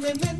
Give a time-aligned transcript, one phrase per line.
[0.00, 0.39] me, me,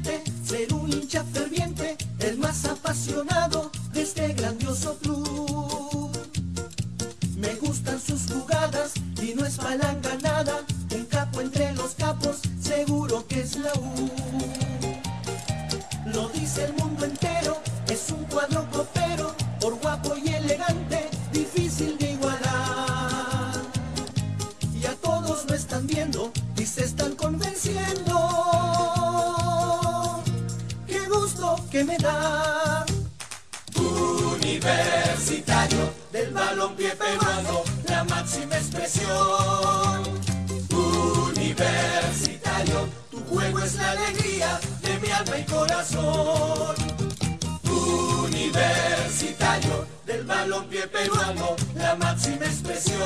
[51.01, 52.98] peruano, la máxima expresión.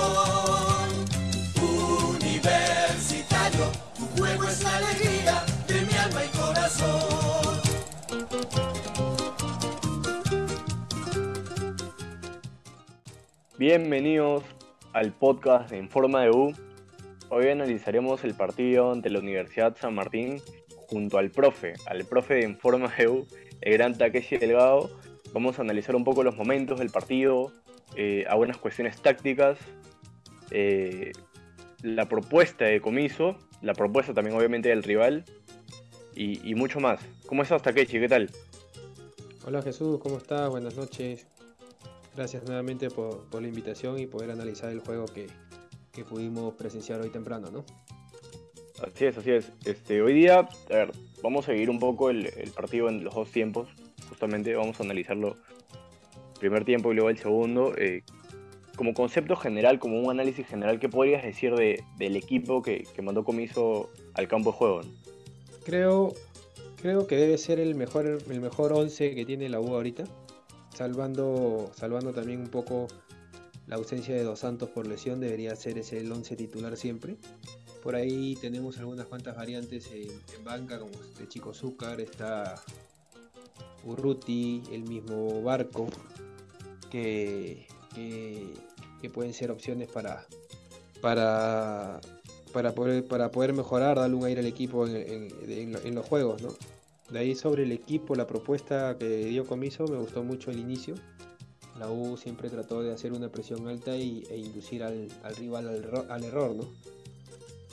[2.16, 7.60] Universitario, tu juego es la alegría de mi alma y corazón.
[13.58, 14.42] Bienvenidos
[14.92, 16.52] al podcast de Informa de U.
[17.28, 20.42] Hoy analizaremos el partido ante la Universidad San Martín
[20.88, 23.26] junto al profe, al profe de U,
[23.60, 24.90] el gran Takeshi Delgado.
[25.32, 27.52] Vamos a analizar un poco los momentos del partido,
[27.96, 29.58] eh, algunas cuestiones tácticas,
[30.50, 31.12] eh,
[31.82, 35.24] la propuesta de comiso, la propuesta también obviamente del rival
[36.14, 37.00] y, y mucho más.
[37.26, 38.00] ¿Cómo estás Takeshi?
[38.00, 38.30] ¿Qué tal?
[39.46, 40.48] Hola Jesús, ¿cómo estás?
[40.48, 41.26] Buenas noches.
[42.16, 45.26] Gracias nuevamente por, por la invitación y poder analizar el juego que,
[45.92, 47.64] que pudimos presenciar hoy temprano, ¿no?
[48.86, 49.52] Así es, así es.
[49.64, 53.14] Este, hoy día, a ver, vamos a seguir un poco el, el partido en los
[53.14, 53.68] dos tiempos.
[54.08, 55.36] Justamente vamos a analizarlo
[56.38, 57.74] primer tiempo y luego el segundo.
[57.76, 58.02] Eh,
[58.76, 63.02] como concepto general, como un análisis general, ¿qué podrías decir de, del equipo que, que
[63.02, 64.80] mandó comiso al campo de juego?
[65.64, 66.12] Creo,
[66.76, 70.04] creo que debe ser el mejor, el mejor 11 que tiene la U ahorita,
[70.74, 72.88] salvando, salvando también un poco
[73.66, 77.16] la ausencia de Dos Santos por lesión, debería ser ese el 11 titular siempre.
[77.82, 82.56] Por ahí tenemos algunas cuantas variantes en, en banca, como este Chico Zúcar, está
[83.84, 85.86] Urruti, el mismo Barco,
[87.00, 87.66] que,
[89.12, 90.26] pueden ser opciones para,
[91.00, 92.00] para,
[92.52, 96.48] para, poder, para poder mejorar, darle un aire al equipo en, en- los juegos, ¿no?
[97.10, 100.94] De ahí sobre el equipo, la propuesta que dio Comiso, me gustó mucho el inicio.
[101.78, 105.68] La U siempre trató de hacer una presión alta y, e inducir al, al rival
[106.08, 106.64] al error, ¿no?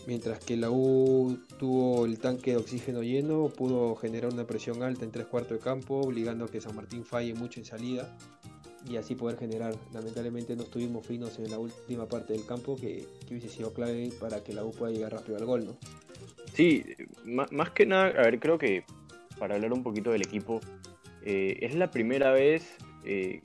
[0.08, 5.06] Mientras que la U tuvo el tanque de oxígeno lleno, pudo generar una presión alta
[5.06, 8.18] en tres cuartos de campo, obligando a que San Martín falle mucho en salida
[8.90, 9.76] y así poder generar.
[9.94, 14.10] Lamentablemente no estuvimos finos en la última parte del campo, que, que hubiese sido clave
[14.20, 15.78] para que la U pueda llegar rápido al gol, ¿no?
[16.54, 16.84] Sí,
[17.24, 18.84] más que nada, a ver, creo que
[19.40, 20.60] para hablar un poquito del equipo,
[21.24, 22.76] eh, es la primera vez
[23.06, 23.42] eh,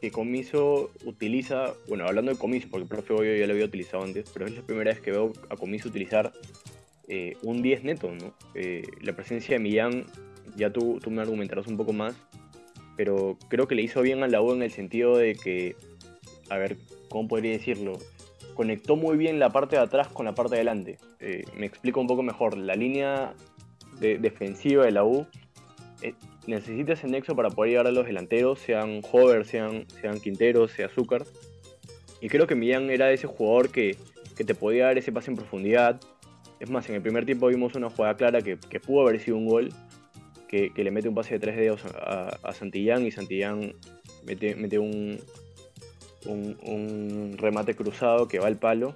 [0.00, 4.04] que Comiso utiliza, bueno, hablando de Comiso, porque el profe Hoyo ya lo había utilizado
[4.04, 6.32] antes, pero es la primera vez que veo a Comiso utilizar
[7.08, 8.34] eh, un 10 neto, ¿no?
[9.02, 10.06] La presencia de Millán,
[10.56, 12.14] ya tú, tú me argumentarás un poco más,
[12.96, 15.76] pero creo que le hizo bien a la U en el sentido de que,
[16.50, 16.76] a ver,
[17.08, 17.98] ¿cómo podría decirlo?
[18.54, 20.98] Conectó muy bien la parte de atrás con la parte de adelante.
[21.20, 22.56] Eh, me explico un poco mejor.
[22.56, 23.34] La línea
[23.98, 25.26] de- defensiva de la U
[26.02, 26.14] eh,
[26.46, 30.86] necesita ese nexo para poder llegar a los delanteros, sean Hover, sean, sean Quintero, sea
[30.86, 31.24] Azúcar.
[32.20, 33.96] Y creo que Millán era ese jugador que,
[34.36, 36.00] que te podía dar ese pase en profundidad.
[36.60, 39.36] Es más, en el primer tiempo vimos una jugada clara que, que pudo haber sido
[39.36, 39.70] un gol,
[40.74, 43.74] que, le mete un pase de tres dedos a, a Santillán y Santillán
[44.24, 45.20] mete, mete un,
[46.26, 48.94] un, remate cruzado que va al palo.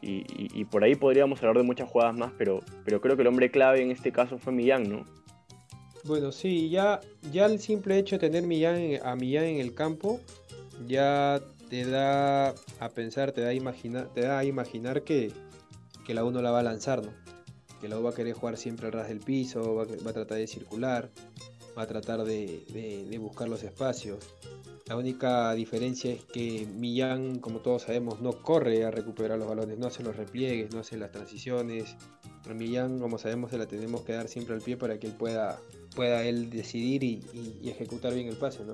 [0.00, 3.28] Y, y- por ahí podríamos hablar de muchas jugadas más, pero, pero creo que el
[3.28, 5.04] hombre clave en este caso fue Millán, ¿no?
[6.04, 7.00] Bueno, sí, ya,
[7.32, 10.20] ya el simple hecho de tener Millán a Millán en el campo
[10.86, 15.32] ya te da a pensar, te da a imaginar, te da imaginar que,
[16.06, 17.10] que la U no la va a lanzar, ¿no?
[17.80, 20.14] Que U va a querer jugar siempre al ras del piso, va, a- va a
[20.14, 21.10] tratar de circular,
[21.76, 22.64] va a tratar de,
[23.08, 24.18] de- buscar los espacios.
[24.86, 29.78] La única diferencia es que Millán, como todos sabemos, no corre a recuperar los balones,
[29.78, 31.94] no hace los repliegues, no hace las transiciones.
[32.48, 35.12] A Millán, como sabemos, se la tenemos que dar siempre al pie para que él
[35.12, 35.60] pueda,
[35.94, 37.22] pueda él decidir y,
[37.62, 38.72] y- ejecutar bien el pase, ¿no?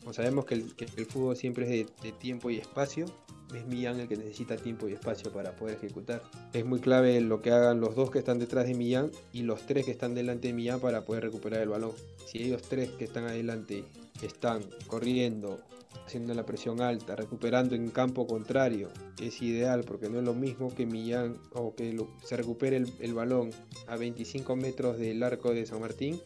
[0.00, 3.06] Como sabemos que el, que el fútbol siempre es de tiempo y espacio,
[3.54, 6.22] es Millán el que necesita tiempo y espacio para poder ejecutar.
[6.52, 9.66] Es muy clave lo que hagan los dos que están detrás de Millán y los
[9.66, 11.92] tres que están delante de Millán para poder recuperar el balón.
[12.26, 13.84] Si ellos tres que están adelante
[14.22, 15.58] están corriendo
[16.06, 18.88] haciendo la presión alta, recuperando en campo contrario,
[19.20, 21.94] es ideal porque no es lo mismo que Millán o que
[22.24, 23.50] se recupere el, balón
[23.86, 26.20] a 25 metros del arco de San Martín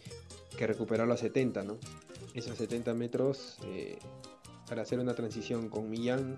[0.56, 1.78] que recuperarlo a 70, ¿no?
[2.34, 3.98] Esos 70 metros eh,
[4.68, 6.36] para hacer una transición con Millán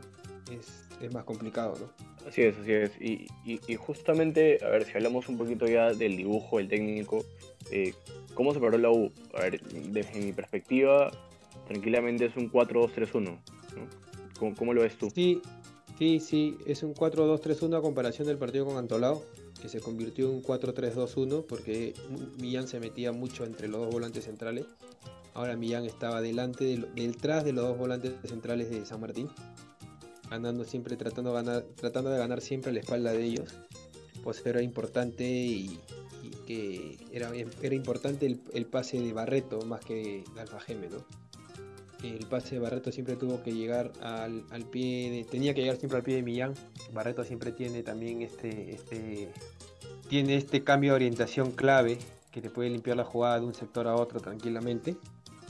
[0.50, 2.04] es, más complicado, ¿no?
[2.26, 2.92] Así es, así es.
[3.00, 7.24] Y, justamente, a ver, si hablamos un poquito ya del dibujo, el técnico,
[7.70, 7.94] eh,
[8.34, 9.12] ¿cómo se paró la U?
[9.34, 11.10] A ver, desde mi perspectiva,
[11.66, 13.38] tranquilamente es un 4-2-3-1.
[14.56, 15.10] ¿Cómo, lo ves tú?
[15.10, 15.40] Sí,
[15.98, 19.22] sí, sí, es un 4-2-3-1 a comparación del partido con Antolao,
[19.60, 21.94] que se convirtió en un 4-3-2-1 porque
[22.38, 24.66] Millán se metía mucho entre los dos volantes centrales.
[25.34, 29.28] Ahora Millán estaba delante, detrás de los dos volantes centrales de San Martín,
[30.34, 33.54] andando siempre, tratando ganar, tratando de ganar siempre a la espalda de ellos.
[34.22, 35.78] Pues era importante y,
[36.46, 37.30] que era,
[37.62, 41.04] era importante el, pase de Barreto más que Alfa Geme, ¿no?
[42.02, 45.98] el pase de Barreto siempre tuvo que llegar al, pie de, tenía que llegar siempre
[45.98, 46.54] al pie de Millán.
[46.92, 49.32] Barreto siempre tiene también este, este,
[50.08, 51.98] tiene este cambio de orientación clave
[52.30, 54.96] que te puede limpiar la jugada de un sector a otro tranquilamente.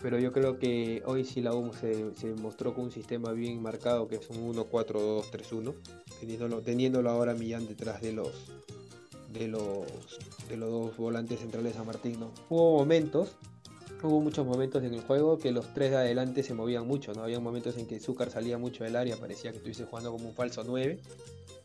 [0.04, 4.06] Pero yo creo que hoy sí la U se, mostró con un sistema bien marcado
[4.06, 5.72] que es un 1-4-2-3-1,
[6.20, 8.28] teniéndolo, teniéndolo ahora Millán detrás de los
[9.32, 9.86] de los
[10.50, 12.18] de los dos volantes centrales de San Martín.
[12.50, 13.34] Hubo momentos
[14.02, 17.22] hubo muchos momentos en el juego que los tres de adelante se movían mucho, ¿no?
[17.22, 20.34] Había momentos en que Zúcar salía mucho del área, parecía que estuviese jugando como un
[20.34, 21.00] falso 9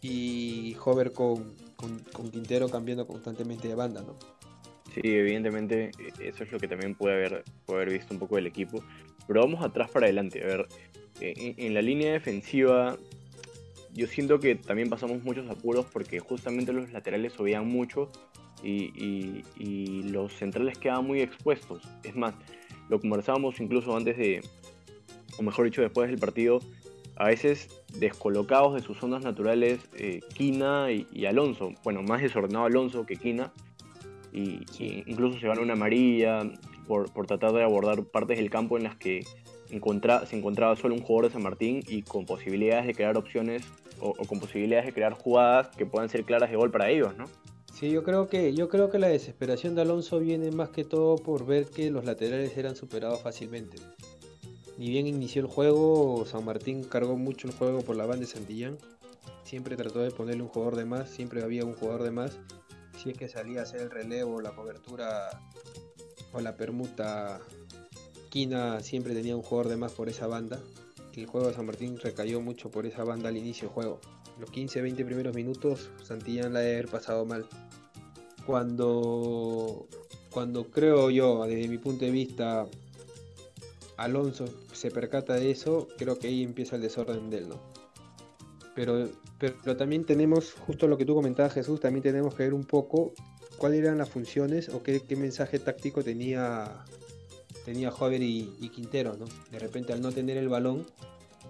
[0.02, 4.16] y Hover con, con, Quintero cambiando constantemente de banda, ¿no?
[4.94, 8.84] Sí, evidentemente eso es lo que también puede haber, puede visto un poco del equipo.
[9.28, 10.44] Pero vamos atrás para adelante.
[10.44, 10.68] A ver,
[11.22, 12.98] en, la línea defensiva
[13.94, 18.12] yo siento que también pasamos muchos apuros porque justamente los laterales subían mucho
[18.64, 19.44] y,
[20.04, 21.84] los centrales quedaban muy expuestos.
[22.04, 22.34] Es más,
[22.90, 24.42] lo conversábamos incluso antes de,
[25.38, 26.60] o mejor dicho, después del partido,
[27.16, 31.74] a veces descolocados de sus zonas naturales eh, Quina y, Alonso.
[31.84, 33.52] Bueno, más desordenado Alonso que Quina.
[34.32, 34.66] Y,
[35.08, 36.42] incluso se van una amarilla
[36.88, 39.26] por, tratar de abordar partes del campo en las que
[39.68, 43.64] se encontraba solo un jugador de San Martín y con posibilidades de crear opciones
[44.02, 47.16] o, o, con posibilidades de crear jugadas que puedan ser claras de gol para ellos,
[47.18, 47.26] ¿no?
[47.80, 51.16] Sí, yo creo que yo creo que la desesperación de Alonso viene más que todo
[51.16, 53.78] por ver que los laterales eran superados fácilmente.
[54.78, 58.28] Ni bien inició el juego, San Martín cargó mucho el juego por la banda de
[58.28, 58.78] Santillán.
[59.44, 62.38] Siempre trató de ponerle un jugador de más, siempre había un jugador de más.
[63.02, 65.30] Si es que salía a hacer el relevo, la cobertura
[66.34, 67.40] o la permuta,
[68.30, 70.60] Quina siempre tenía un jugador de más por esa banda.
[71.16, 74.00] El juego de San Martín recayó mucho por esa banda al inicio del juego.
[74.40, 77.46] Los 15-20 primeros minutos, Santillán la debe haber pasado mal
[78.46, 79.88] cuando,
[80.32, 82.68] cuando creo yo, desde mi punto de vista,
[83.96, 87.79] Alonso se percata de eso, creo que ahí empieza el desorden de él, ¿no?
[88.80, 92.64] Pero, pero, también tenemos, justo lo que tú comentabas Jesús, también tenemos que ver un
[92.64, 93.12] poco
[93.58, 96.86] cuáles eran las funciones o qué, mensaje táctico tenía,
[97.66, 99.26] tenía Jover y, Quintero, ¿no?
[99.52, 100.86] De repente al no tener el balón,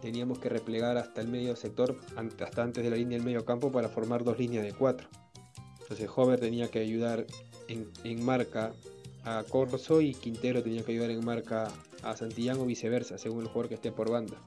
[0.02, 3.72] teníamos que replegar hasta el medio sector, hasta antes de la línea del medio campo
[3.72, 5.08] para formar dos líneas de cuatro.
[5.82, 7.28] Entonces Hover tenía que ayudar
[7.68, 8.74] en, marca
[9.24, 13.50] a Corso y Quintero tenía que ayudar en marca a Santillán o viceversa, según el
[13.50, 14.42] jugador que esté por banda.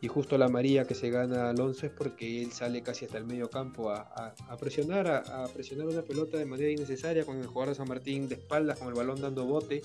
[0.00, 3.24] Y justo la María que se gana Alonso es porque él sale casi hasta el
[3.24, 7.74] medio campo a, presionar, a, presionar una pelota de manera innecesaria con el jugador de
[7.74, 9.82] San Martín de espaldas, con el balón dando bote.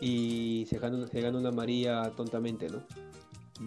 [0.00, 2.82] Y se gana, se gana una María tontamente, ¿no?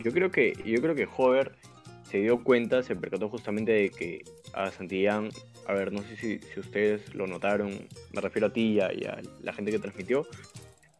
[0.03, 1.55] Yo creo que, yo creo que Hover
[2.03, 5.29] se dio cuenta, se percató justamente de que a Santillán
[5.67, 7.71] a ver, no sé si, ustedes lo notaron,
[8.13, 10.27] me refiero a ti y a, la gente que transmitió,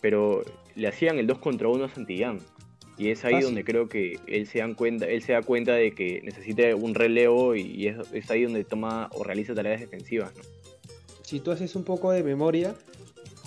[0.02, 0.44] pero
[0.76, 2.40] le hacían el 2 contra 1 a Santillán.
[2.98, 5.94] Y es ahí donde creo que él se, dan cuenta, él se da cuenta de
[5.94, 10.34] que necesita un relevo y es, ahí donde toma o realiza tareas defensivas.
[10.36, 10.44] ¿no?
[11.24, 12.74] Si tú haces un poco de memoria,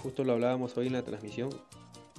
[0.02, 1.48] justo lo hablábamos hoy en la transmisión,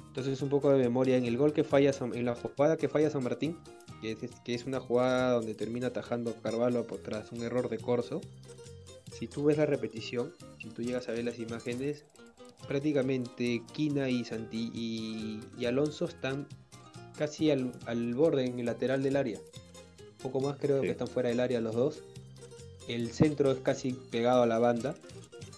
[0.07, 3.11] entonces un poco de memoria en el gol que falla, en la jugada que falla
[3.11, 3.57] San Martín,
[4.01, 7.77] que es, que es una jugada donde termina atajando Carvalho por tras un error de
[7.77, 8.21] Corso,
[9.11, 12.05] si tú ves la repetición, si tú llegas a ver las imágenes,
[12.67, 16.47] prácticamente Kina y, Santi y, Alonso están
[17.19, 19.37] casi al, borde en el lateral del área.
[19.37, 22.01] Un poco más creo que están fuera del área los dos.
[22.87, 24.95] El centro es casi pegado a la banda.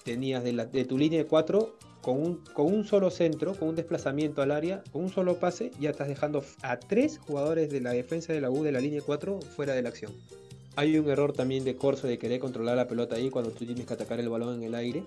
[0.03, 3.69] Tenías de, la, de tu línea de 4 con un, con un solo centro, con
[3.69, 7.79] un desplazamiento al área, con un solo pase, ya estás dejando a tres jugadores de
[7.79, 10.11] la defensa de la U de la línea 4 fuera de la acción.
[10.75, 13.85] Hay un error también de Corso de querer controlar la pelota ahí cuando tú tienes
[13.85, 15.03] que atacar el balón en el aire.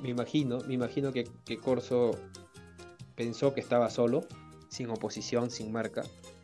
[0.00, 1.26] Me imagino, me imagino que,
[1.60, 2.12] Corso
[3.16, 4.24] pensó que estaba solo,
[4.72, 6.02] sin oposición, sin marca.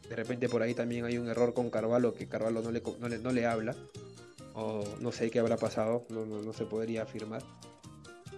[0.09, 2.83] De repente por ahí también hay un error con Carvalho que Carvalho no le,
[3.19, 3.75] no le, habla.
[4.55, 7.43] O no sé qué habrá pasado, no, no, se podría afirmar.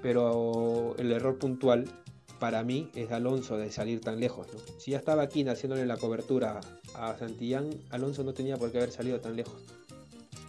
[0.01, 1.91] Pero el error puntual
[2.39, 4.47] para mí es Alonso de salir tan lejos.
[4.79, 6.61] Si ya estaba aquí haciéndole la cobertura
[6.95, 9.61] a Santillán, Alonso no tenía por qué haber salido tan lejos.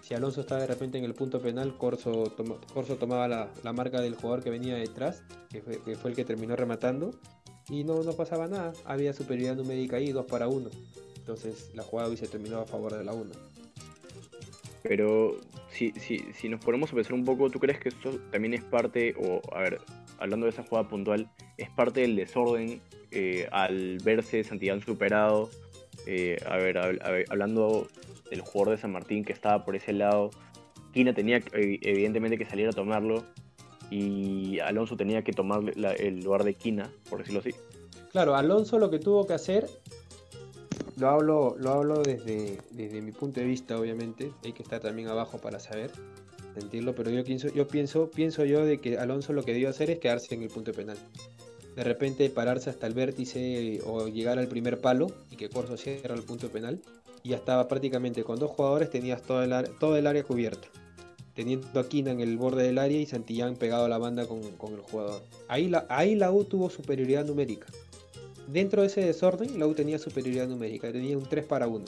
[0.03, 2.35] Si Alonso estaba de repente en el punto penal, Corso,
[2.73, 6.25] Corso tomaba la, marca del jugador que venía detrás, que fue, que fue el que
[6.25, 7.11] terminó rematando,
[7.71, 8.73] y no, no pasaba nada.
[8.85, 10.69] Había superioridad numérica ahí, 2 para 1.
[11.17, 13.31] Entonces la jugada hubiese terminado a favor de la 1.
[14.83, 15.39] Pero
[15.71, 18.63] si, si, si nos ponemos a pensar un poco, ¿tú crees que esto también es
[18.63, 19.79] parte, o a ver,
[20.19, 25.49] hablando de esa jugada puntual, es parte del desorden eh, al verse Santillán superado?
[26.07, 26.77] Eh, a, ver,
[27.29, 27.87] hablando
[28.29, 30.31] del jugador de San Martín que estaba por ese lado,
[30.93, 33.23] Quina tenía eh, evidentemente que salir a tomarlo
[33.91, 35.61] y Alonso tenía que tomar
[35.99, 37.51] el lugar de Quina, por decirlo así.
[38.11, 39.69] Claro, Alonso lo que tuvo que hacer,
[40.97, 45.09] lo hablo, lo hablo desde, desde mi punto de vista, obviamente, hay que estar también
[45.09, 45.91] abajo para saber,
[46.57, 49.91] sentirlo, pero yo pienso, yo pienso, pienso yo de que Alonso lo que debió hacer
[49.91, 50.97] es quedarse en el punto penal.
[51.75, 56.15] De repente pararse hasta el vértice o llegar al primer palo y que Corso cierra
[56.15, 56.81] el punto penal.
[57.23, 60.67] Y ya estaba prácticamente con dos jugadores, tenías todo el, todo el área cubierta
[61.33, 64.81] teniendo a en el borde del área y Santillán pegado a la banda con, el
[64.81, 65.23] jugador.
[65.47, 67.67] Ahí la, ahí la U tuvo superioridad numérica.
[68.47, 71.85] Dentro de ese desorden, la U tenía superioridad numérica, tenía un 3 para 1.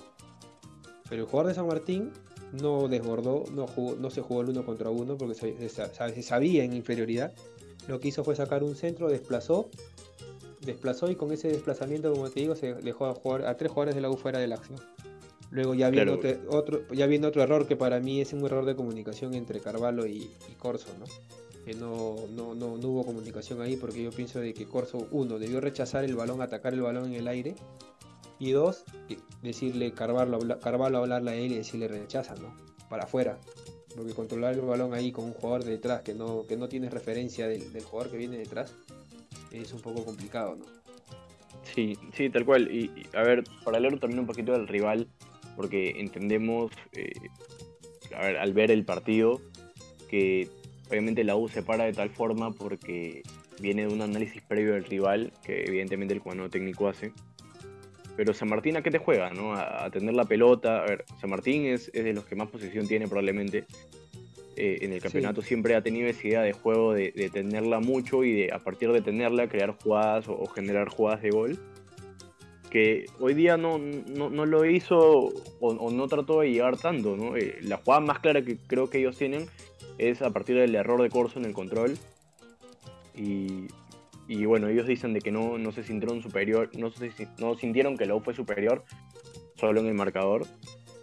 [1.10, 2.12] Pero el jugador de San Martín
[2.62, 3.68] no desbordó, no,
[4.00, 7.34] no se jugó el 1 contra 1 porque se, sabía en inferioridad.
[7.88, 9.70] Lo que hizo fue sacar un centro, desplazó,
[10.62, 13.96] desplazó y con ese desplazamiento, como te digo, se dejó a, jugar, a tres jugadores
[13.96, 14.80] de la U fuera de la acción.
[15.54, 16.20] Luego ya viendo,
[16.50, 20.08] otro, ya viendo otro error que para mí es un error de comunicación entre Carvalho
[20.08, 21.06] y, Corso, ¿no?
[21.64, 25.62] Que no, no, no, hubo comunicación ahí porque yo pienso de que Corso, uno, debió
[25.62, 27.54] rechazar el balón, atacar el balón en el aire.
[28.40, 28.84] Y dos,
[29.44, 32.52] decirle Carvalho, Carvalho hablarle a él y decirle rechaza, ¿no?
[32.90, 33.38] Para afuera.
[33.96, 37.48] Porque controlar el balón ahí con un jugador detrás que no, que no tiene referencia
[37.48, 38.74] del, del jugador que viene detrás
[39.52, 40.66] es un poco complicado, ¿no?
[41.76, 42.72] Sí, sí, tal cual.
[42.72, 45.08] Y, a ver, para hablar también un poquito del rival,
[45.56, 47.14] porque entendemos, eh,
[48.16, 49.42] al ver el partido,
[50.10, 50.48] que
[50.90, 53.24] obviamente la U se para de tal forma porque
[53.60, 57.12] viene de un análisis previo del rival, que evidentemente el comando técnico hace.
[58.16, 59.32] Pero San Martín, ¿a qué te juega?
[59.32, 59.54] ¿no?
[59.54, 60.84] A, tener la pelota.
[60.84, 63.66] A ver, San Martín es, de los que más posición tiene probablemente.
[64.56, 68.34] Eh, en el campeonato siempre ha tenido esa idea de juego de, tenerla mucho y
[68.34, 71.60] de a partir de tenerla crear jugadas o generar jugadas de gol
[72.74, 77.16] que hoy día no, no, lo hizo o, no trató de llegar tanto.
[77.16, 77.38] ¿no?
[77.38, 79.46] Eh, la jugada más clara que creo que ellos tienen
[80.00, 81.96] es a partir del error de Corso en el control.
[83.16, 83.68] Y,
[84.28, 87.96] y bueno, ellos dicen de que no, no se sintieron superior, no, se, no sintieron
[87.96, 88.84] que la U fue superior
[89.56, 90.48] solo en el marcador.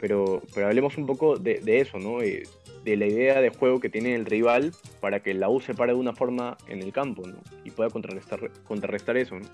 [0.00, 2.20] Pero, pero hablemos un poco de, eso, ¿no?
[2.20, 2.48] Eh,
[2.82, 5.92] de la idea de juego que tiene el rival para que la U se pare
[5.92, 7.36] de una forma en el campo, ¿no?
[7.64, 9.46] Y pueda contrarrestar, contrarrestar eso, ¿no?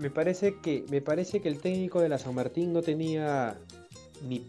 [0.00, 3.58] Me parece que me parece que el técnico de la San Martín no tenía
[4.26, 4.46] ni,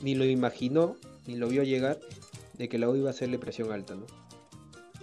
[0.00, 0.96] ni, lo imaginó
[1.26, 1.98] ni lo vio llegar
[2.56, 4.06] de que la U iba a hacerle presión alta, ¿no?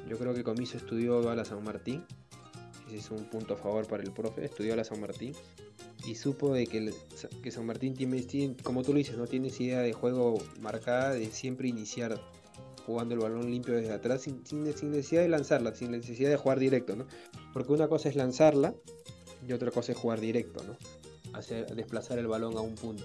[0.09, 2.05] Yo creo que Comiso estudió a la San Martín,
[2.87, 5.33] ese es un punto a favor para el profe, estudió a la San Martín
[6.05, 6.93] y supo de que,
[7.41, 11.25] que San Martín tiene, como tú lo dices, no tiene idea de juego marcada de
[11.25, 12.21] siempre iniciar
[12.85, 16.59] jugando el balón limpio desde atrás sin, sin, necesidad de lanzarla, sin necesidad de jugar
[16.59, 17.05] directo, ¿no?
[17.53, 18.73] Porque una cosa es lanzarla
[19.47, 20.75] y otra cosa es jugar directo, ¿no?
[21.33, 23.03] Hacer, desplazar el balón a un punto.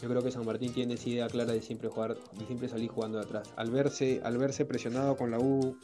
[0.00, 2.88] Yo creo que San Martín tiene esa idea clara de siempre jugar, de siempre salir
[2.90, 3.50] jugando de atrás.
[3.56, 5.76] Al verse, al verse presionado con la U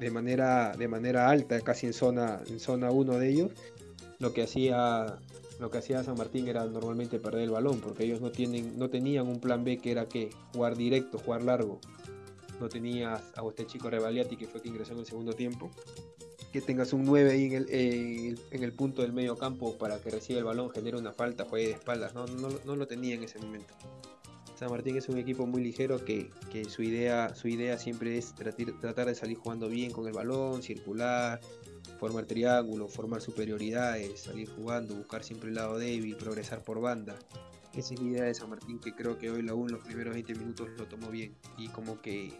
[0.00, 3.50] de manera, de manera alta, casi en zona, en zona 1 de ellos,
[4.18, 5.18] lo que hacía
[5.60, 8.90] lo que hacía San Martín era normalmente perder el balón, porque ellos no, tienen, no
[8.90, 11.78] tenían un plan B que era que jugar directo, jugar largo
[12.60, 15.70] no tenías a este chico Revaliati que fue que ingresó en el segundo tiempo,
[16.54, 20.44] que tengas un 9 ahí en el, punto del medio campo para que reciba el
[20.44, 23.74] balón, genere una falta, juegue de espaldas, no, no, lo tenía en ese momento.
[24.56, 26.30] San Martín es un equipo muy ligero que,
[26.68, 31.40] su, idea, su idea siempre es tratar, de salir jugando bien con el balón, circular,
[31.98, 37.16] formar triángulo, formar superioridades, salir jugando, buscar siempre el lado débil, progresar por banda.
[37.74, 39.82] Esa es la idea de San Martín que creo que hoy la U en los
[39.82, 41.34] primeros 20 minutos lo tomó bien.
[41.58, 42.32] Y como que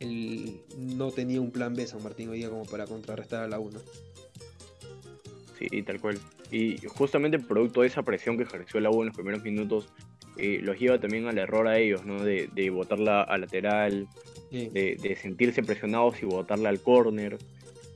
[0.00, 3.58] él no tenía un plan B San Martín hoy día como para contrarrestar a la
[3.58, 3.70] U,
[5.58, 6.18] Sí, tal cual.
[6.52, 9.88] Y justamente producto de esa presión que ejerció la U en los primeros minutos,
[10.36, 12.22] eh, los lleva también al error a ellos, ¿no?
[12.22, 14.06] De, de botarla a lateral,
[14.52, 17.38] de, sentirse presionados y botarla al córner.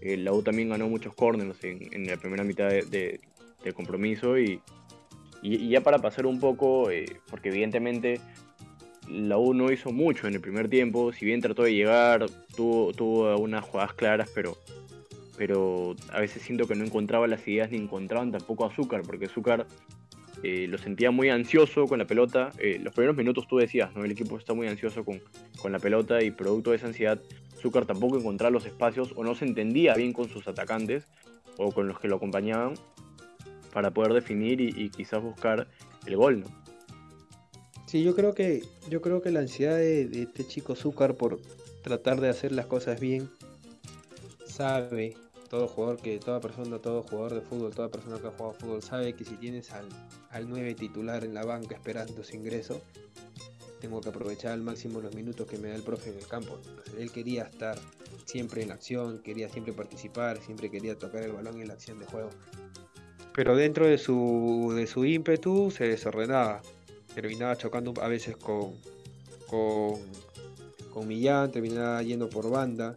[0.01, 3.21] Eh, la U también ganó muchos córneres en, la primera mitad de,
[3.63, 4.61] de compromiso y,
[5.43, 8.21] Y, ya para pasar un poco, eh, porque evidentemente
[9.09, 12.93] la U no hizo mucho en el primer tiempo, si bien trató de llegar, tuvo,
[12.93, 14.57] tuvo unas jugadas claras, pero,
[15.37, 19.67] pero a veces siento que no encontraba las ideas ni encontraban tampoco Azúcar, porque Azúcar
[20.43, 22.51] eh, lo sentía muy ansioso con la pelota.
[22.59, 24.05] Eh, los primeros minutos tú decías, ¿no?
[24.05, 25.21] El equipo está muy ansioso con,
[25.61, 27.21] con la pelota y producto de esa ansiedad,
[27.57, 31.07] Azúcar tampoco encontraba los espacios o no se entendía bien con sus atacantes
[31.59, 32.75] o con los que lo acompañaban
[33.73, 35.69] para poder definir y, quizás buscar
[36.07, 36.62] el gol, ¿no?
[37.93, 41.43] Sí, yo creo que, yo creo que la ansiedad de, este chico Zúcar por
[41.83, 43.29] tratar de hacer las cosas bien,
[44.47, 45.15] sabe,
[45.51, 48.83] todo jugador que, toda persona, todo jugador de fútbol, toda persona que ha jugado fútbol
[48.83, 49.85] sabe que si tienes al,
[50.31, 52.81] al 9 titular en la banca esperando su ingreso,
[53.79, 56.59] tengo que aprovechar al máximo los minutos que me da el profe en el campo.
[56.99, 57.79] él quería estar
[58.25, 62.07] siempre en acción, quería siempre participar, siempre quería tocar el balón en la acción de
[62.07, 62.31] juego
[63.35, 66.61] pero dentro de su, de su ímpetu se desordenaba.
[67.15, 68.73] Terminaba chocando a veces con,
[69.49, 70.01] con,
[70.93, 72.97] con Millán, terminaba yendo por banda.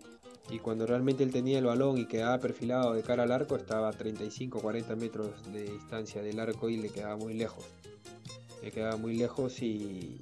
[0.50, 3.90] Y cuando realmente él tenía el balón y quedaba perfilado de cara al arco, estaba
[3.90, 7.66] a 35-40 metros de distancia del arco y le quedaba muy lejos.
[8.62, 10.20] Le quedaba muy lejos y,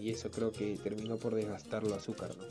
[0.00, 2.30] y eso creo que terminó por desgastarlo a Azúcar.
[2.36, 2.44] ¿no?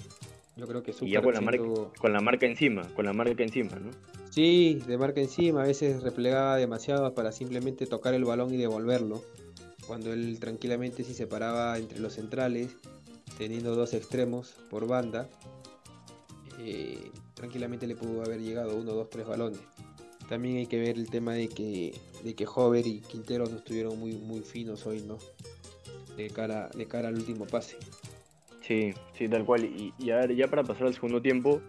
[0.57, 1.63] Yo creo que y ya con la, marca,
[1.99, 3.91] con la marca encima, con la marca encima, ¿no?
[4.31, 9.21] Sí, de marca encima, a veces replegaba demasiado para simplemente tocar el balón y devolverlo.
[9.87, 12.75] Cuando él tranquilamente se separaba entre los centrales,
[13.37, 15.29] teniendo dos extremos por banda,
[16.59, 19.59] eh, tranquilamente le pudo haber llegado uno, dos, tres balones.
[20.27, 23.97] También hay que ver el tema de que, de que Hover y Quintero no estuvieron
[23.97, 25.17] muy, muy finos hoy, ¿no?
[26.17, 27.77] De cara, de cara al último pase.
[28.67, 29.63] Sí, sí, tal cual.
[29.63, 31.61] Y, ver, ya para pasar al segundo tiempo,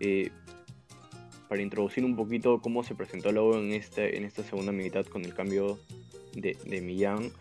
[0.00, 0.30] eh,
[1.48, 5.24] para introducir un poquito cómo se presentó luego en, este, en esta segunda mitad con
[5.24, 5.78] el cambio
[6.34, 7.32] de, de Millán,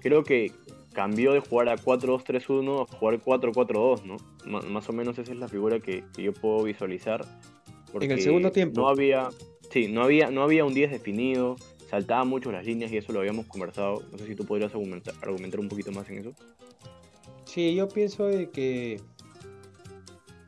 [0.00, 0.52] creo que
[0.92, 4.16] cambió de jugar a 4-2-3-1 a jugar 4-4-2, ¿no?
[4.62, 7.24] más o menos esa es la figura que, yo puedo visualizar.
[8.00, 8.80] en el segundo tiempo.
[8.80, 9.28] No había,
[9.70, 11.56] sí, no había, no había un 10 definido,
[11.88, 14.02] saltaban mucho las líneas y eso lo habíamos conversado.
[14.10, 16.30] No sé si tú podrías argumentar, argumentar un poquito más en eso.
[17.44, 19.00] Sí, yo pienso que,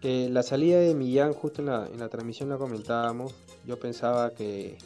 [0.00, 3.34] que la salida de Millán, justo en la, en la transmisión la comentábamos,
[3.66, 4.76] yo pensaba que,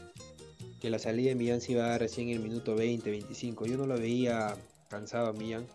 [0.80, 3.66] que la salida de Millán se iba a dar recién en el minuto 20, 25.
[3.66, 4.56] Yo no lo veía
[4.88, 5.66] cansado a Millán.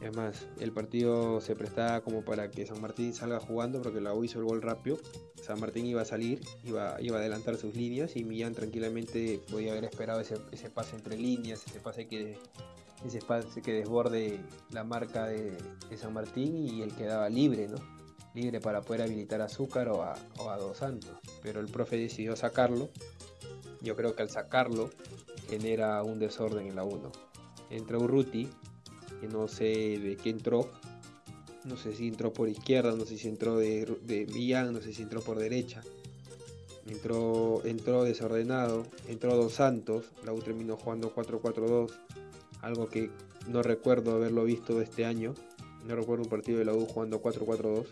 [0.00, 4.12] Es más, el partido se prestaba como para que San Martín salga jugando porque la
[4.12, 4.98] U hizo el gol rápido.
[5.40, 9.72] San Martín iba a salir, iba, iba a adelantar sus líneas y Millán tranquilamente podía
[9.72, 12.36] haber esperado ese, ese pase entre líneas, ese pase que
[13.06, 15.56] ese espacio que desborde la marca de,
[15.96, 17.76] San Martín y él quedaba libre, ¿no?
[18.34, 21.10] Libre para poder habilitar a Azúcar o a, Dos Santos.
[21.42, 22.88] Pero el profe decidió sacarlo.
[23.82, 24.90] Yo creo que al sacarlo
[25.48, 27.12] genera un desorden en la 1.
[27.70, 28.48] Entra Urruti,
[29.20, 30.70] que no sé de qué entró.
[31.64, 34.92] No sé si entró por izquierda, no sé si entró de, de Millán, no sé
[34.92, 35.82] si entró por derecha.
[36.86, 41.92] Entró, entró desordenado, entró Dos Santos, la U terminó jugando 4-4-2
[42.62, 43.10] algo que
[43.48, 45.34] no recuerdo haberlo visto este año.
[45.86, 47.86] No recuerdo un partido de la U jugando 4-4-2.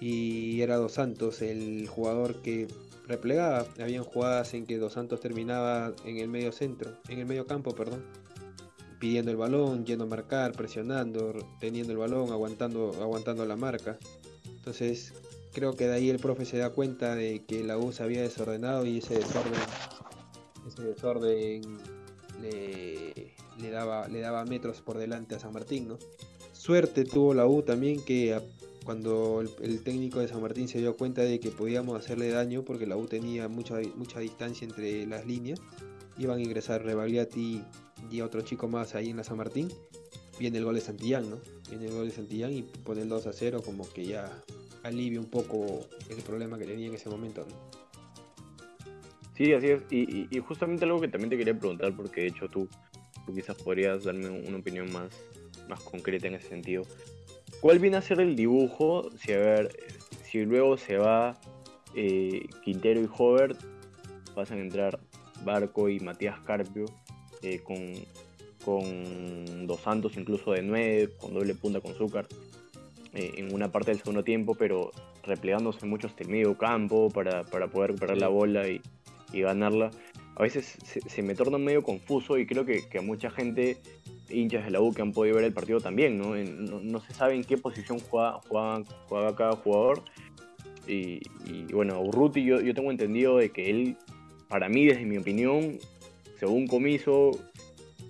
[0.00, 2.68] Y era Dos Santos el jugador que
[3.06, 3.66] replegaba.
[3.80, 7.74] Habían jugadas en que Dos Santos terminaba en el medio centro, en el medio campo,
[7.74, 8.04] perdón.
[8.98, 13.98] Pidiendo el balón, yendo a marcar, presionando, teniendo el balón, aguantando, aguantando la marca.
[14.46, 15.12] Entonces,
[15.52, 18.22] creo que de ahí el profe se da cuenta de que la U se había
[18.22, 19.52] desordenado y ese desorden,
[20.66, 21.62] ese desorden
[22.40, 25.98] le, le daba, le daba metros por delante a San Martín, ¿no?
[26.52, 28.40] Suerte tuvo la U también que
[28.84, 32.86] cuando el, técnico de San Martín se dio cuenta de que podíamos hacerle daño porque
[32.86, 35.60] la U tenía mucha, mucha distancia entre las líneas,
[36.18, 37.62] iban a ingresar Rebagliati
[38.10, 39.68] y otro chico más ahí en la San Martín.
[40.38, 41.38] Viene el gol de Santillán, ¿no?
[41.70, 44.30] Viene el gol de Santillán y pone el 2 a 0 como que ya
[44.82, 47.84] alivia un poco el problema que tenía en ese momento, ¿no?
[49.36, 49.82] Sí, así es.
[49.90, 52.68] Y, justamente algo que también te quería preguntar, porque de hecho tú
[53.24, 55.10] tú quizás podrías darme una opinión más,
[55.68, 56.82] más concreta en ese sentido.
[57.60, 59.76] ¿Cuál viene a ser el dibujo si, a ver,
[60.24, 61.38] si luego se va
[61.94, 63.56] eh, Quintero y Hover,
[64.34, 64.98] pasan a entrar
[65.44, 66.86] Barco y Matías Carpio
[67.42, 67.78] eh, con,
[68.64, 72.26] con Dos Santos incluso de 9, con doble punta con Zúcar
[73.14, 74.90] eh, en una parte del segundo tiempo, pero
[75.22, 78.80] replegándose mucho hasta el medio campo para, para poder recuperar la bola y,
[79.32, 79.90] y ganarla.
[80.36, 83.76] A veces se, me torna medio confuso y creo que, a mucha gente,
[84.28, 86.34] hinchas de la U, que han podido ver el partido también, ¿no?
[86.36, 88.40] no, se sabe en qué posición juega,
[89.08, 90.02] juega, cada jugador.
[90.86, 91.20] Y,
[91.72, 93.96] bueno, Urruti yo, yo tengo entendido de que él,
[94.48, 95.78] para mí, desde mi opinión,
[96.38, 97.30] según Comiso,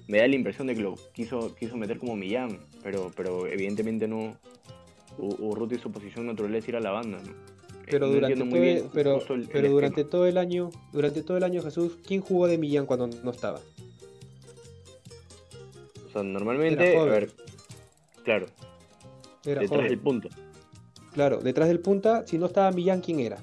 [0.09, 4.09] me da la impresión de que lo quiso, quiso meter como Millán, pero, pero evidentemente
[4.09, 4.37] no.
[5.16, 7.33] Urruti su posición natural es ir a la banda, ¿no?
[7.88, 9.22] Pero durante, todo, el, pero,
[9.53, 13.07] pero durante todo el año, durante todo el año Jesús, ¿quién jugó de Millán cuando
[13.07, 13.61] no estaba?
[16.14, 17.31] Sea, normalmente, a ver,
[18.24, 18.46] claro.
[19.44, 20.29] detrás del punto.
[21.12, 23.38] Claro, detrás del punta, si no estaba Millán, ¿quién era?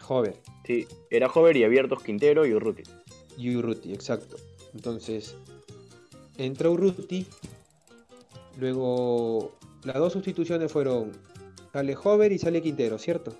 [0.00, 0.36] Jover.
[0.64, 2.82] Sí, era Jover y Abiertos Quintero y Urruti.
[3.38, 4.36] Y Urruti, exacto.
[4.74, 5.36] Entonces,
[6.36, 7.26] entra Urruti,
[8.58, 9.52] luego
[9.84, 11.12] las dos sustituciones fueron
[11.72, 13.34] sale Hover y sale Quintero, ¿cierto?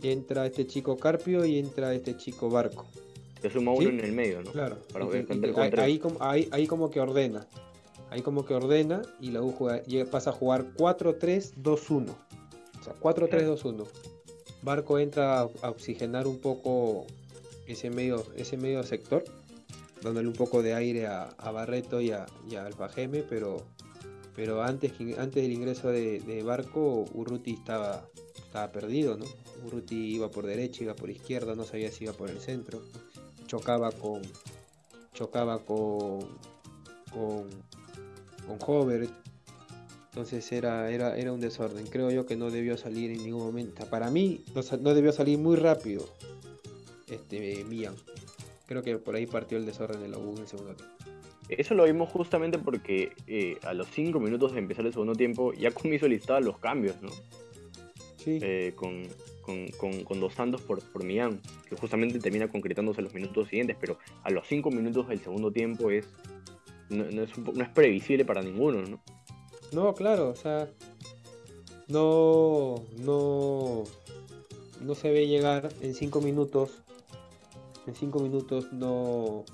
[0.00, 2.86] Y entra este chico Carpio y entra este chico Barco.
[3.42, 4.52] Se suma uno en el medio, ¿no?
[4.52, 4.78] Claro.
[6.20, 7.46] ahí, ahí, como, que ordena.
[8.10, 9.54] Ahí como que ordena y la U
[10.10, 12.08] pasa a jugar 4-3-2-1.
[12.08, 13.86] O sea, 4-3-2-1.
[14.62, 17.06] Barco entra a oxigenar un poco
[17.66, 19.24] ese medio, ese medio sector,
[20.02, 23.66] dándole un poco de aire a, Barreto y a, y a Alfajeme, pero
[24.34, 29.26] pero antes, antes del ingreso de, Barco, Urruti estaba, estaba perdido, ¿no?
[29.66, 32.82] Urruti iba por derecha, iba por izquierda, no sabía si iba por el centro,
[33.52, 34.22] chocaba con
[35.12, 36.20] chocaba con
[37.12, 37.50] con,
[38.46, 39.10] con Hover,
[40.08, 41.86] entonces era, era, era un desorden.
[41.86, 43.84] Creo yo que no debió salir en ningún momento.
[43.90, 44.42] Para mí
[44.80, 46.08] no, debió salir muy rápido
[47.10, 47.94] este Mian.
[48.66, 50.94] Creo que por ahí partió el desorden de la U en el segundo tiempo.
[51.50, 55.52] Eso lo vimos justamente porque eh, a los 5 minutos de empezar el segundo tiempo
[55.52, 57.10] ya comienzo listada los cambios, ¿no?
[58.16, 58.38] Sí.
[58.40, 59.02] Eh, con,
[59.46, 64.46] Dos Santos por, por Millán, que justamente termina concretándose los minutos siguientes, pero a los
[64.46, 66.08] 5 minutos del segundo tiempo es
[66.90, 69.02] no, es no, es previsible para ninguno, ¿no?
[69.72, 70.68] No, claro, o sea,
[71.88, 73.84] no, no,
[74.80, 76.82] no se ve llegar en 5 minutos.
[77.86, 79.44] En 5 minutos no,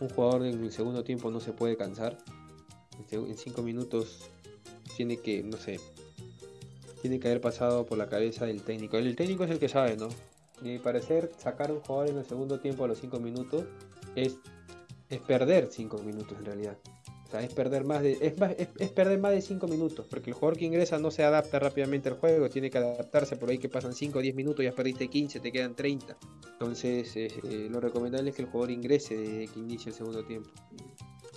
[0.00, 2.18] un jugador en el segundo tiempo no se puede cansar.
[3.10, 4.30] En cinco minutos
[4.96, 5.80] tiene que, no sé,
[7.00, 8.96] tiene que haber pasado por la cabeza del técnico.
[8.96, 10.08] El técnico es el que sabe, ¿no?
[10.62, 13.20] Y a mi parecer, sacar a un jugador en el segundo tiempo a los cinco
[13.20, 13.64] minutos
[14.16, 14.36] es,
[15.08, 16.76] es perder cinco minutos en realidad.
[17.28, 20.34] O sea, es perder más de, es, es, perder más de 5 minutos, porque el
[20.34, 23.68] jugador que ingresa no se adapta rápidamente al juego, tiene que adaptarse por ahí que
[23.68, 26.16] pasan 5 o 10 minutos, ya perdiste 15, te quedan 30.
[26.52, 30.48] Entonces, eh, lo recomendable es que el jugador ingrese desde que inicie el segundo tiempo.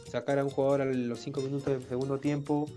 [0.09, 2.69] Sacar a un jugador a los 5 minutos del segundo tiempo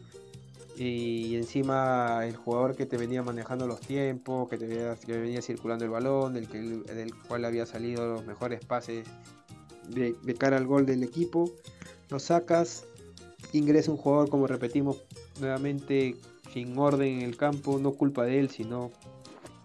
[0.77, 5.91] y encima el jugador que te venía manejando los tiempos, que te venía, circulando el
[5.91, 9.07] balón, del, que, del cual había salido los mejores pases
[9.89, 11.51] de, de cara al gol del equipo,
[12.11, 12.87] lo sacas
[13.59, 15.03] ingresa un jugador, como repetimos
[15.41, 16.17] nuevamente,
[16.53, 18.91] sin orden en el campo, no culpa de él, sino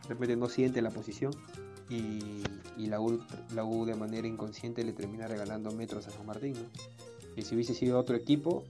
[0.03, 1.33] de repente no siente la posición.
[1.89, 2.43] Y,
[2.77, 3.19] la, U,
[3.53, 6.53] la U de manera inconsciente le termina regalando metros a San Martín.
[7.35, 8.63] Y si hubiese sido otro equipo,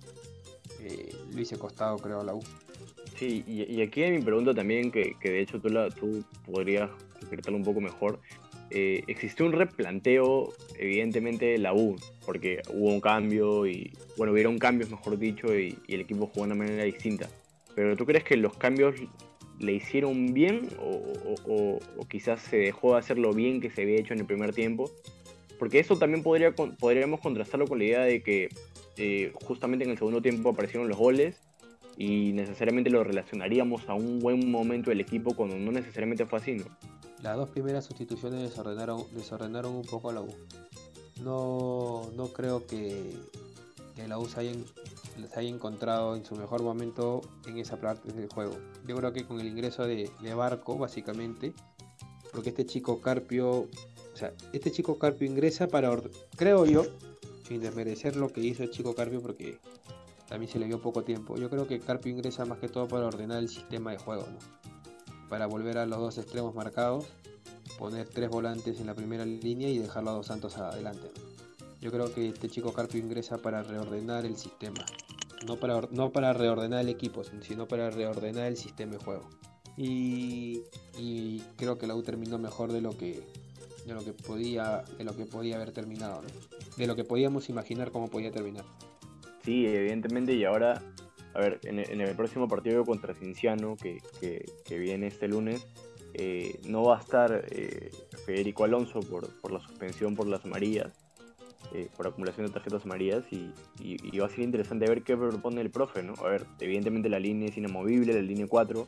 [0.84, 2.42] eh, hubiese costado, creo, la U.
[3.18, 6.90] Sí, y, aquí hay mi pregunta también, que, de hecho tú, la, tú podrías
[7.20, 8.20] concretarlo un poco mejor.
[8.72, 14.58] Eh, existió un replanteo, evidentemente, de la U, porque hubo un cambio y, bueno, hubieron
[14.58, 17.30] cambios, mejor dicho, y, el equipo jugó de una manera distinta.
[17.76, 18.96] Pero ¿tú crees que los cambios
[19.60, 24.14] le hicieron bien o, quizás se dejó de hacer lo bien que se había hecho
[24.14, 24.90] en el primer tiempo?
[25.58, 28.50] Porque eso también podría, podríamos contrastarlo con la idea de que
[29.02, 31.38] eh, justamente en el segundo tiempo aparecieron los goles
[31.98, 36.56] y necesariamente lo relacionaríamos a un buen momento del equipo cuando no necesariamente fue así,
[36.56, 36.66] ¿no?
[37.24, 40.28] Las dos primeras sustituciones desordenaron, desordenaron un poco a la U.
[41.24, 43.14] No, no creo que,
[43.96, 44.52] que la U se haya,
[45.34, 48.58] haya, encontrado en su mejor momento en esa parte del juego.
[48.86, 51.54] Yo creo que con el ingreso de, Barco, básicamente,
[52.34, 55.90] porque este chico Carpio, o sea, este chico Carpio ingresa para,
[56.36, 56.86] creo yo,
[57.50, 59.60] sin desmerecer lo que hizo el chico Carpio, porque
[60.30, 61.36] también se le dio poco tiempo.
[61.36, 64.38] Yo creo que Carpio ingresa más que todo para ordenar el sistema de juego, ¿no?
[65.30, 67.06] para volver a los dos extremos marcados,
[67.78, 71.12] poner tres volantes en la primera línea y dejarlo a dos santos adelante.
[71.82, 74.86] Yo creo que este chico Carpio ingresa para reordenar el sistema,
[75.46, 79.30] no para, no para reordenar el equipo, sino para reordenar el sistema de juego.
[79.78, 80.64] Y,
[81.56, 83.24] creo que la U terminó mejor de lo que
[83.86, 86.22] de lo que podía de lo que podía haber terminado,
[86.78, 88.66] de lo que podíamos imaginar cómo podía terminar.
[89.44, 90.82] Sí, evidentemente y ahora
[91.34, 94.02] a ver, en, el próximo partido contra Cinciano, que,
[94.70, 95.66] viene este lunes,
[96.14, 97.92] eh, no va a estar eh,
[98.26, 100.92] Federico Alonso por, la suspensión por las amarillas,
[101.74, 103.52] eh, por acumulación de tarjetas amarillas, y,
[104.18, 106.14] va a ser interesante ver qué propone el profe, ¿no?
[106.24, 108.88] A ver, evidentemente la línea es inamovible, la línea 4,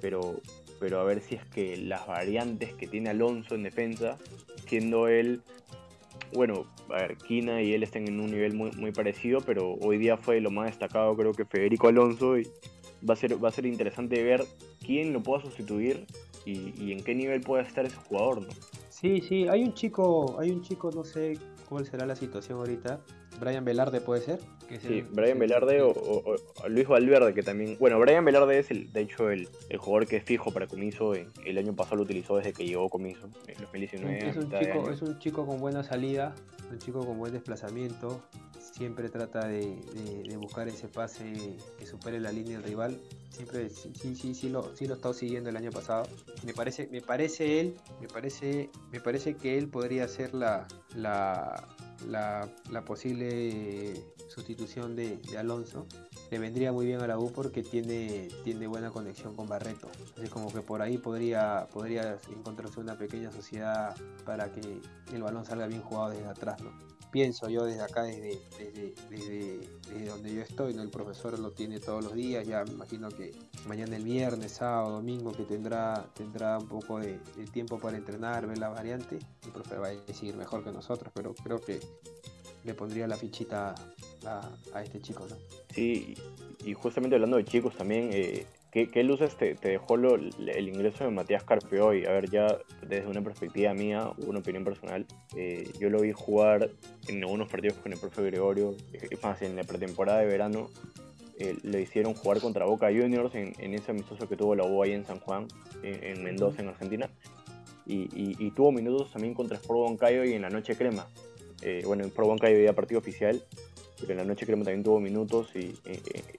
[0.00, 0.40] pero,
[0.84, 4.18] pero a ver si es que las variantes que tiene Alonso en defensa,
[4.66, 5.40] siendo él
[6.34, 10.18] bueno, a ver, Kina y él están en un nivel muy, parecido, pero hoy día
[10.18, 12.46] fue lo más destacado creo que Federico Alonso y
[13.08, 14.44] va a ser, va a ser interesante ver
[14.84, 16.04] quién lo pueda sustituir
[16.44, 18.48] y, en qué nivel puede estar ese jugador, ¿no?
[18.90, 21.38] Sí, sí, hay un chico, hay un chico, no sé
[21.74, 23.00] cuál será la situación ahorita,
[23.40, 24.38] Brian Velarde puede ser.
[24.80, 26.36] sí, Brian Velarde o,
[26.68, 27.76] Luis Valverde, que también.
[27.80, 31.14] Bueno, Brian Velarde es, el, de hecho, el, jugador que es fijo para Comiso.
[31.14, 34.28] El año pasado lo utilizó desde que llegó Comiso, en 2019.
[34.28, 36.32] Es un, chico, es un chico con buena salida,
[36.70, 38.22] un chico con buen desplazamiento.
[38.72, 43.00] Siempre trata de, buscar ese pase que supere la línea del rival.
[43.30, 46.08] Siempre, sí, sí, sí, lo, sí lo he estado siguiendo el año pasado.
[46.44, 51.64] Me parece, me parece él, me parece, me parece que él podría ser la, la,
[52.08, 53.94] la, posible
[54.28, 55.86] sustitución de, Alonso,
[56.30, 59.88] le vendría muy bien a la U porque tiene, tiene buena conexión con Barreto.
[60.16, 64.80] Así como que por ahí podría, podría encontrarse una pequeña sociedad para que
[65.12, 66.93] el balón salga bien jugado desde atrás, ¿no?
[67.14, 68.40] Pienso yo desde acá, desde,
[69.08, 70.82] desde, donde yo estoy, ¿no?
[70.82, 73.30] el profesor lo tiene todos los días, ya me imagino que
[73.68, 77.20] mañana el viernes, sábado, domingo, que tendrá, tendrá un poco de,
[77.52, 81.34] tiempo para entrenar, ver la variante, el profe va a decir mejor que nosotros, pero
[81.34, 81.78] creo que
[82.64, 83.76] le pondría la fichita
[84.26, 85.36] a, este chico, ¿no?
[85.72, 86.16] Sí,
[86.64, 91.44] y justamente hablando de chicos también, eh, ¿qué, luces te, dejó el ingreso de Matías
[91.44, 92.04] Carpe hoy?
[92.06, 95.06] A ver, ya desde una perspectiva mía, una opinión personal,
[95.36, 96.70] eh, yo lo vi jugar
[97.06, 100.70] en algunos partidos con el profe Gregorio, es más, en la pretemporada de verano,
[101.38, 104.92] eh, le hicieron jugar contra Boca Juniors en, ese amistoso que tuvo la U ahí
[104.92, 105.46] en San Juan,
[105.82, 107.08] en, Mendoza, en Argentina.
[107.86, 111.06] Y, tuvo minutos también contra Sport Boncayo y en la noche crema.
[111.62, 113.42] Eh, bueno, en Sport Boncayo había partido oficial,
[114.00, 115.74] pero en la noche crema también tuvo minutos y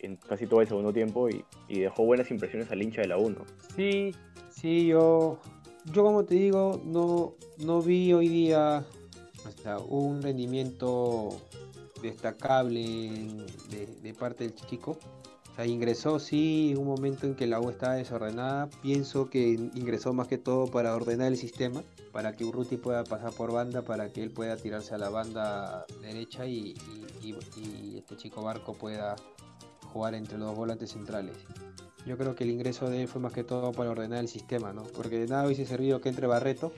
[0.01, 3.37] en casi todo el segundo tiempo y, dejó buenas impresiones al hincha de la 1.
[3.75, 4.13] Sí,
[4.49, 5.39] sí, yo,
[5.93, 8.85] yo como te digo, no, no vi hoy día
[9.87, 11.29] un rendimiento
[12.01, 12.81] destacable
[14.01, 14.97] de, parte del chico.
[15.55, 18.69] Sea, ingresó sí un momento en que la U estaba desordenada.
[18.81, 23.31] Pienso que ingresó más que todo para ordenar el sistema, para que Urruti pueda pasar
[23.31, 26.75] por banda, para que él pueda tirarse a la banda derecha y,
[27.97, 29.15] este chico Barco pueda
[29.93, 31.35] jugar entre los volantes centrales.
[32.05, 34.73] Yo creo que el ingreso de él fue más que todo para ordenar el sistema,
[34.73, 34.83] ¿no?
[34.83, 36.71] Porque de nada hubiese servido que entre Barreto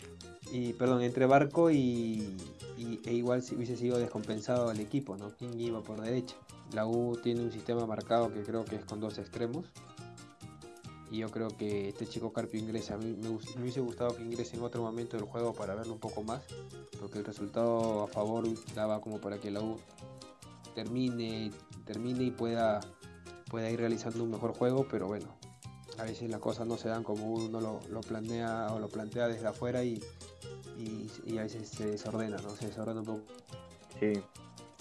[0.52, 2.38] y perdón, entre Barco y,
[2.78, 5.32] e igual hubiese sido descompensado el equipo, ¿no?
[5.32, 6.36] ¿Quién iba por derecha?
[6.74, 9.66] La U tiene un sistema marcado que creo que es con dos extremos.
[11.10, 12.98] Y yo creo que este chico Carpio ingresa.
[12.98, 16.24] Mí me, hubiese gustado que ingrese en otro momento del juego para verlo un poco
[16.24, 16.42] más.
[17.00, 19.78] Porque el resultado a favor daba como para que la U
[20.76, 21.52] termine,
[21.86, 22.82] termine y pueda,
[23.50, 24.86] pueda ir realizando un mejor juego.
[24.92, 25.28] Pero bueno,
[25.98, 29.48] a veces las cosas no se dan como uno lo, planea o lo plantea desde
[29.48, 30.04] afuera y,
[30.78, 32.50] y, a veces se desordena, ¿no?
[32.50, 33.22] Se desordena un poco.
[34.00, 34.14] Sí,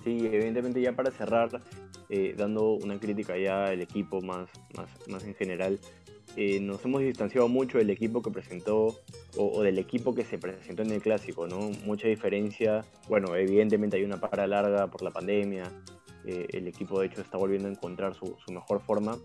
[0.06, 1.60] sí, evidentemente ya para cerrar,
[2.08, 5.80] eh, dando una crítica ya al equipo más, más, más en general,
[6.36, 8.94] eh, nos hemos distanciado mucho del equipo que presentó
[9.36, 11.70] o, del equipo que se presentó en el clásico, ¿no?
[11.84, 15.72] Mucha diferencia, bueno, evidentemente hay una para larga por la pandemia,
[16.24, 19.18] eh, el equipo de hecho está volviendo a encontrar su, su mejor forma,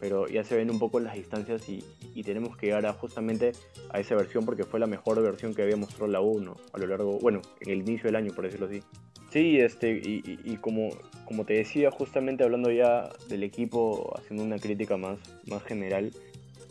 [0.00, 1.84] pero ya se ven un poco las distancias y,
[2.24, 3.52] tenemos que llegar a, justamente
[3.90, 6.86] a esa versión porque fue la mejor versión que había mostrado la 1 a lo
[6.86, 8.82] largo, bueno, en el inicio del año, por decirlo así.
[9.34, 10.90] Sí, este, y, como,
[11.24, 16.12] como te decía, justamente hablando ya del equipo, haciendo una crítica más, más general,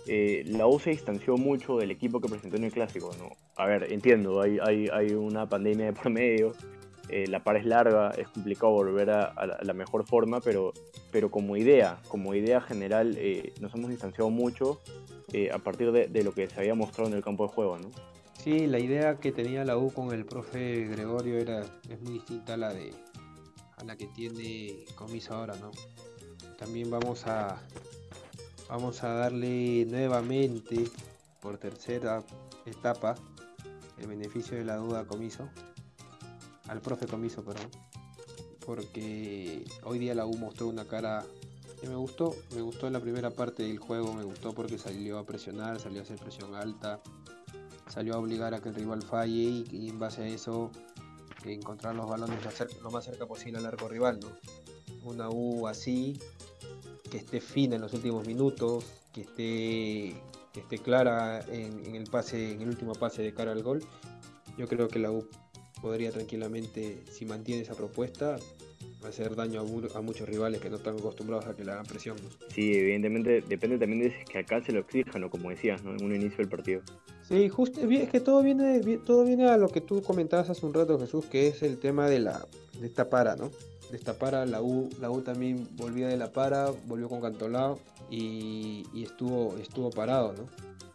[0.08, 3.32] eh, la U se distanció mucho del equipo que presentó en el clásico, ¿no?
[3.58, 6.54] A ver, entiendo, hay, hay, hay una pandemia de por medio,
[7.10, 10.72] eh, la par es larga, es complicado volver a, la, mejor forma, pero,
[11.12, 14.80] pero como idea, como idea general, eh, nos hemos distanciado mucho
[15.34, 17.92] eh, a partir de, lo que se había mostrado en el campo de juego, ¿no?
[18.44, 22.56] Sí, la idea que tenía la U con el profe Gregorio era, es muy distinta
[22.56, 22.94] a la, de,
[23.78, 25.72] a la que tiene Comiso ahora, ¿no?
[26.58, 27.62] También vamos a,
[28.68, 30.90] vamos a darle nuevamente,
[31.40, 32.22] por tercera
[32.66, 33.16] etapa,
[33.98, 35.48] el beneficio de la duda Comiso
[36.68, 37.70] al profe Comiso, perdón,
[38.66, 41.24] porque hoy día la U mostró una cara
[41.80, 45.26] que me gustó, me gustó la primera parte del juego, me gustó porque salió a
[45.26, 47.00] presionar, salió a hacer presión alta,
[47.88, 50.72] salió a obligar a que el rival falle y, en base a eso
[51.46, 52.40] encontrar los balones
[52.82, 54.30] lo más cerca posible al arco rival, ¿no?
[55.04, 56.18] Una U así,
[57.12, 60.22] que esté fina en los últimos minutos, que esté,
[60.54, 63.84] que esté clara en, en, el pase, en el último pase de cara al gol.
[64.58, 65.28] Yo creo que la U
[65.82, 68.38] podría tranquilamente, si mantiene esa propuesta,
[69.08, 72.18] hacer daño a, muchos rivales que no están acostumbrados a que le hagan presión.
[72.50, 75.92] Sí, evidentemente depende también de que acá se lo exijan, como decías, ¿no?
[75.92, 76.82] en un inicio del partido.
[77.34, 80.74] Y justo, es que todo viene, todo viene a lo que tú comentabas hace un
[80.74, 82.46] rato, Jesús, que es el tema de la
[82.80, 83.50] de esta para, ¿no?
[83.90, 87.80] De esta para, la U, la U también volvía de la para, volvió con Cantolao
[88.12, 90.46] y, y estuvo, estuvo parado, ¿no?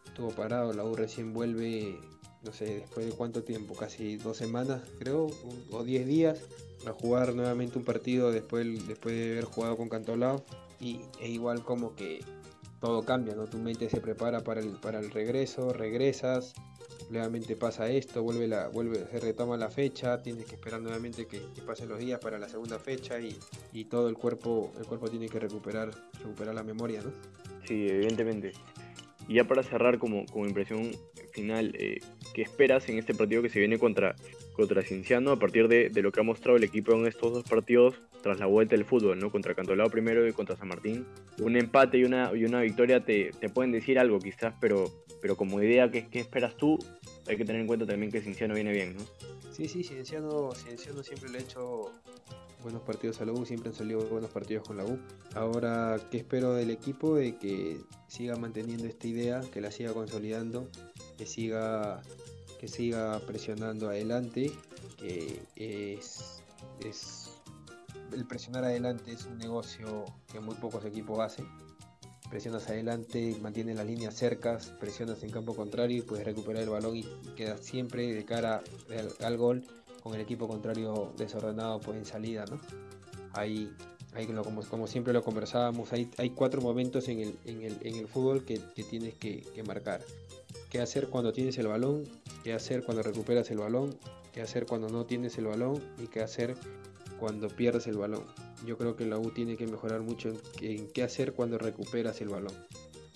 [0.06, 1.98] Estuvo parado, la U recién vuelve,
[2.44, 5.28] no sé, después de cuánto tiempo, casi dos semanas, creo,
[5.72, 6.38] o diez días,
[6.86, 10.42] a jugar nuevamente un partido después, después de haber jugado con Cantolao
[10.80, 12.20] y e igual como que
[12.80, 13.46] todo cambia, ¿no?
[13.46, 16.54] Tu mente se prepara para el, para el regreso, regresas,
[17.10, 21.40] nuevamente pasa esto, vuelve la, vuelve, se retoma la fecha, tienes que esperar nuevamente que,
[21.66, 23.36] pasen los días para la segunda fecha y,
[23.72, 27.10] y, todo el cuerpo, el cuerpo tiene que recuperar, recuperar la memoria, ¿no?
[27.66, 28.52] Sí, evidentemente.
[29.26, 30.90] Y ya para cerrar como, como impresión
[31.32, 32.00] final, eh,
[32.34, 34.14] ¿qué esperas en este partido que se viene contra,
[34.58, 37.44] contra Cinciano a partir de, de, lo que ha mostrado el equipo en estos dos
[37.44, 37.94] partidos
[38.24, 39.30] tras la vuelta del fútbol, ¿no?
[39.30, 41.06] Contra Cantolao primero y contra San Martín.
[41.40, 44.90] Un empate y una, y una victoria te, te pueden decir algo quizás, pero,
[45.22, 46.76] pero como idea, ¿qué, ¿qué, esperas tú?
[47.28, 49.04] Hay que tener en cuenta también que Cinciano viene bien, ¿no?
[49.52, 51.92] Sí, sí, Cienciano, Cienciano siempre le ha hecho
[52.60, 54.98] buenos partidos a la U, siempre han salido buenos partidos con la U.
[55.36, 57.14] Ahora, ¿qué espero del equipo?
[57.14, 60.68] De que siga manteniendo esta idea, que la siga consolidando,
[61.16, 62.02] que siga,
[62.58, 64.50] que siga presionando adelante,
[64.98, 66.42] que es,
[66.80, 67.30] es
[68.12, 71.46] el presionar adelante es un negocio que muy pocos equipos hacen.
[72.30, 76.96] Presionas adelante, mantienes las líneas cercas, presionas en campo contrario y puedes recuperar el balón
[76.96, 77.04] y
[77.36, 78.62] quedas siempre de cara
[79.24, 79.64] al, gol
[80.02, 82.60] con el equipo contrario desordenado pues en salida, ¿no?
[83.32, 83.72] Ahí,
[84.44, 88.08] como, como siempre lo conversábamos, hay, hay cuatro momentos en el, en el, en el
[88.08, 90.02] fútbol que, que tienes que, marcar.
[90.70, 92.04] ¿Qué hacer cuando tienes el balón?
[92.44, 93.96] ¿Qué hacer cuando recuperas el balón?
[94.32, 95.82] ¿Qué hacer cuando no tienes el balón?
[96.02, 96.56] ¿Y qué hacer
[97.18, 98.24] cuando pierdes el balón?
[98.66, 102.28] Yo creo que la U tiene que mejorar mucho en, qué hacer cuando recuperas el
[102.28, 102.52] balón.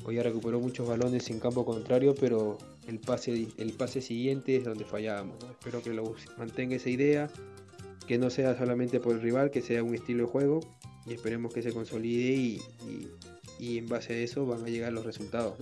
[0.05, 2.57] Hoy ya recuperó muchos balones en campo contrario, pero
[2.89, 5.37] el pase, el pase siguiente es donde fallábamos.
[5.45, 7.31] Espero que lo mantenga esa idea,
[8.07, 10.61] que no sea solamente por el rival, que sea un estilo de juego
[11.07, 12.61] y esperemos que se consolide
[13.59, 15.55] y, en base a eso van a llegar los resultados.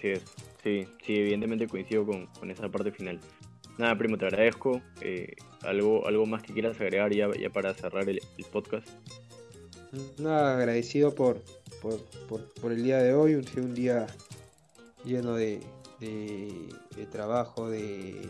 [0.00, 0.22] Así es,
[0.62, 3.20] sí, sí, evidentemente coincido con, con esa parte final.
[3.76, 4.80] Nada, primo, te agradezco.
[5.02, 8.18] Eh, ¿algo, ¿Algo más que quieras agregar ya, para cerrar el,
[8.50, 8.88] podcast?
[10.18, 11.42] Nada, agradecido por,
[11.82, 12.00] por,
[12.62, 14.06] por, el día de hoy, un, un día
[15.04, 15.60] lleno de,
[15.98, 18.26] de, trabajo, de,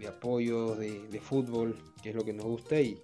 [0.00, 3.00] de apoyo, de, de, fútbol, que es lo que nos gusta y,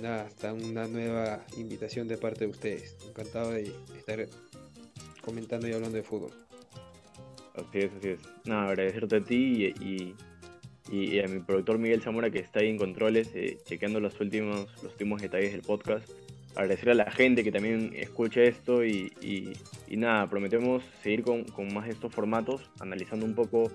[0.00, 2.96] nada, hasta una nueva invitación de parte de ustedes.
[3.06, 4.26] Encantado de estar
[5.20, 6.32] comentando y hablando de fútbol.
[7.54, 8.20] Así es, así es.
[8.44, 10.14] Nada, agradecerte a ti y,
[10.90, 14.66] y, a mi productor Miguel Zamora que está ahí en controles, eh, chequeando los últimos,
[14.82, 16.10] los últimos detalles del podcast
[16.54, 19.52] agradecer a la gente que también escucha esto y, y,
[19.88, 23.70] y nada, prometemos seguir con, con, más estos formatos, analizando un poco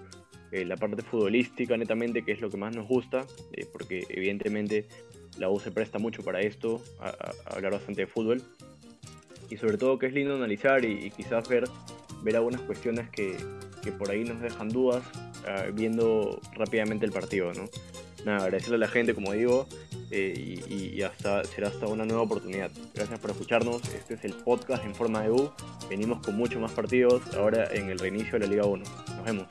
[0.51, 4.87] eh, la parte futbolística netamente, que es lo que más nos gusta, eh, porque evidentemente
[5.37, 8.41] la U se presta mucho para esto, a, a, hablar bastante de fútbol,
[9.49, 11.65] y sobre todo que es lindo analizar y, y quizás ver,
[12.25, 13.37] ver algunas cuestiones que,
[13.81, 15.03] que, por ahí nos dejan dudas
[15.43, 17.65] uh, viendo rápidamente el partido, ¿no?
[18.25, 19.67] Nada, agradecerle a la gente, como digo,
[20.09, 22.71] eh, y, y, hasta será hasta una nueva oportunidad.
[22.95, 23.87] Gracias por escucharnos.
[23.93, 25.51] Este es el podcast en forma de U.
[25.87, 28.83] Venimos con muchos más partidos ahora en el reinicio de la Liga 1.
[29.15, 29.45] Nos vemos.